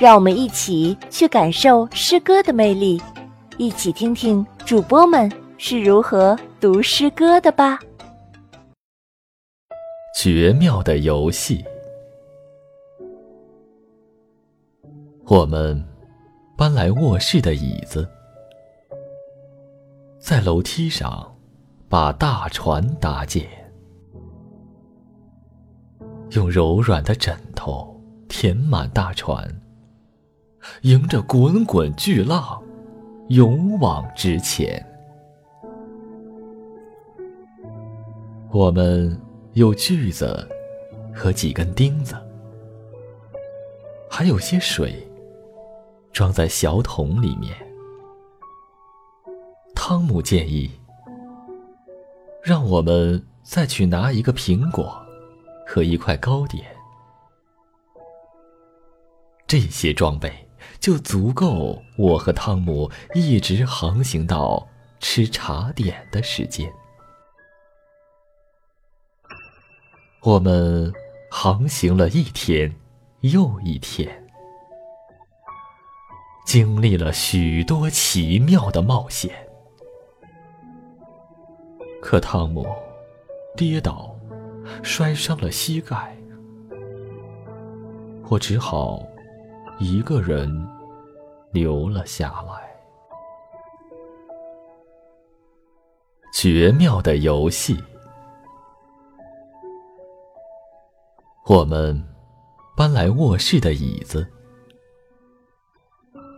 [0.00, 2.98] 让我们一起去感受诗歌的魅力，
[3.58, 7.78] 一起听听主播们是如何读诗歌的吧。
[10.16, 11.62] 绝妙的游戏，
[15.26, 15.86] 我们
[16.56, 18.08] 搬来卧室的椅子，
[20.18, 21.36] 在楼梯上
[21.90, 23.46] 把大船搭建，
[26.30, 27.90] 用柔软的枕头。
[28.32, 29.44] 填满大船，
[30.82, 32.62] 迎着滚滚巨浪，
[33.28, 34.84] 勇往直前。
[38.50, 39.20] 我们
[39.52, 40.48] 有锯子
[41.14, 42.16] 和几根钉子，
[44.10, 45.06] 还有些水，
[46.12, 47.54] 装在小桶里面。
[49.74, 50.70] 汤姆建议，
[52.42, 55.00] 让我们再去拿一个苹果
[55.66, 56.64] 和一块糕点。
[59.46, 60.32] 这些装备
[60.80, 64.66] 就足够我和汤姆一直航行到
[64.98, 66.72] 吃茶点的时间。
[70.22, 70.92] 我们
[71.30, 72.74] 航行了一天
[73.20, 74.26] 又一天，
[76.46, 79.46] 经历了许多奇妙的冒险。
[82.00, 82.66] 可汤姆
[83.54, 84.14] 跌倒，
[84.82, 86.16] 摔伤了膝盖，
[88.30, 89.06] 我只好。
[89.82, 90.46] 一个人
[91.52, 92.68] 留了下来。
[96.34, 97.82] 绝妙的游戏，
[101.46, 102.06] 我们
[102.76, 104.30] 搬来卧室的椅子，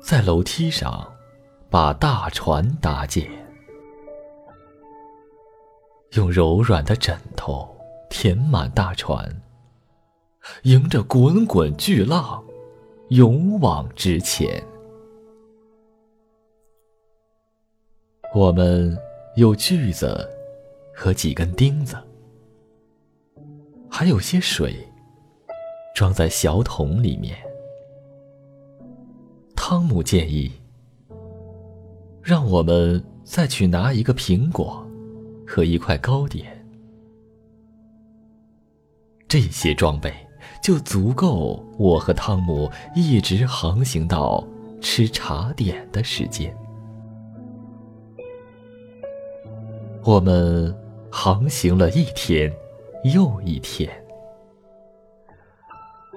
[0.00, 1.12] 在楼梯上
[1.68, 3.28] 把大船搭建，
[6.12, 7.76] 用柔软的枕头
[8.08, 9.42] 填满大船，
[10.62, 12.44] 迎着滚滚巨浪。
[13.12, 14.64] 勇往直前。
[18.34, 18.96] 我们
[19.36, 20.26] 有锯子
[20.94, 21.94] 和几根钉子，
[23.90, 24.74] 还有些水，
[25.94, 27.36] 装在小桶里面。
[29.54, 30.50] 汤姆建议，
[32.22, 34.82] 让我们再去拿一个苹果
[35.46, 36.66] 和一块糕点。
[39.28, 40.10] 这些装备。
[40.62, 44.46] 就足够我和汤姆一直航行到
[44.80, 46.56] 吃茶点的时间。
[50.04, 50.72] 我们
[51.10, 52.52] 航行了一天
[53.12, 53.90] 又一天，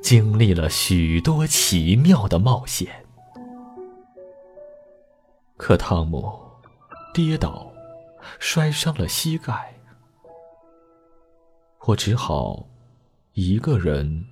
[0.00, 2.88] 经历了许多奇妙的冒险。
[5.56, 6.32] 可汤姆
[7.12, 7.72] 跌倒，
[8.38, 9.74] 摔伤了膝盖，
[11.86, 12.64] 我只好。
[13.40, 14.24] 一个人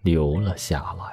[0.00, 1.04] 留了下来。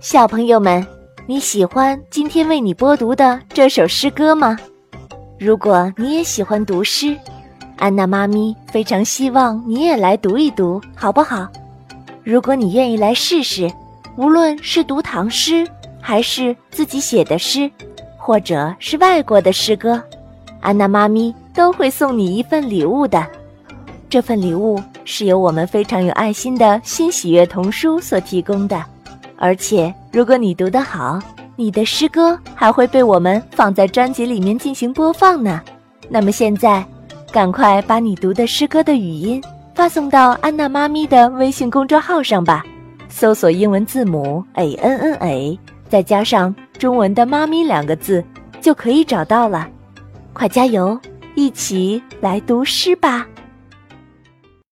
[0.00, 0.82] 小朋友们，
[1.26, 4.56] 你喜欢今天为你播读的这首诗歌吗？
[5.38, 7.14] 如果你也喜欢读诗，
[7.76, 11.46] 安娜妈咪非常希望你也来读一读，好不好？
[12.24, 13.70] 如果你愿意来试试，
[14.16, 15.68] 无论是读唐诗，
[16.00, 17.70] 还是自己写的诗，
[18.16, 20.02] 或者是外国的诗歌，
[20.62, 21.34] 安娜妈咪。
[21.54, 23.26] 都会送你一份礼物的，
[24.08, 28.82] 这份礼物是由我们非常有爱心的新喜悦童书所提供的，
[29.36, 31.18] 而且如果你读得好，
[31.56, 35.60] 你的诗歌还会被我们放在专辑里面进行播放呢。
[36.08, 36.84] 那么现在，
[37.30, 39.42] 赶快把你读的诗歌的语音
[39.74, 42.64] 发送到安娜妈咪的微信公众号上吧，
[43.08, 45.58] 搜索英文字母 a n n a，
[45.88, 48.24] 再加上中文的“妈咪”两个字，
[48.60, 49.68] 就可以找到了。
[50.32, 50.98] 快加油！
[51.40, 53.26] 一起来读诗吧。